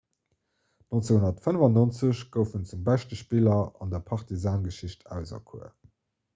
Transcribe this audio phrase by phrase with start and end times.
[0.89, 5.73] 1995 gouf en zum beschte spiller an der partizan-geschicht auserkuer